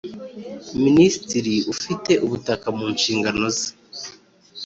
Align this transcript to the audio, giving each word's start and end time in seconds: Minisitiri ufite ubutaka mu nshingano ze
Minisitiri 0.83 1.55
ufite 1.73 2.11
ubutaka 2.25 2.67
mu 2.77 2.85
nshingano 2.95 3.45
ze 3.57 3.69